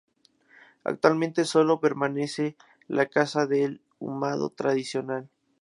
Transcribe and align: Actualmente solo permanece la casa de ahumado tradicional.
Actualmente 0.83 1.45
solo 1.45 1.79
permanece 1.79 2.57
la 2.87 3.05
casa 3.05 3.45
de 3.45 3.79
ahumado 3.99 4.49
tradicional. 4.49 5.29